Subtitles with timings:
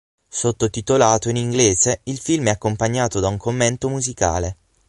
[0.31, 4.57] Sottotitolato in inglese, il film è accompagnato da un commento musicale.